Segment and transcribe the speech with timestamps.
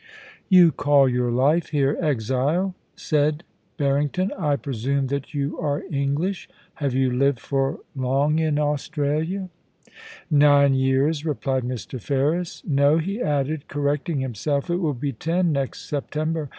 [0.57, 3.43] 'You call your life here exile,' said
[3.77, 4.31] Barrington.
[4.35, 6.49] * I pre sume that you are English?
[6.81, 9.49] Have you lived for long in Australia ?*
[9.85, 10.31] THE PREMIERS STOREKEEPER.
[10.31, 12.01] 17 * Nine years,* replied Mr.
[12.01, 12.63] Ferris.
[12.65, 16.49] * No/ he added, cor recting himself, * it will be ten next September.